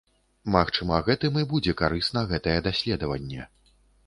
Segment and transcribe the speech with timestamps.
[0.53, 3.49] Магчыма гэтым і будзе карысна гэтае даследаванне.